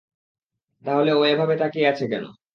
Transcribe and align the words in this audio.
তাহলে 0.85 1.11
ও 1.13 1.21
এভাবে 1.25 1.55
তাকিয়ে 1.57 1.89
আছে 1.91 2.05
কেন? 2.11 2.25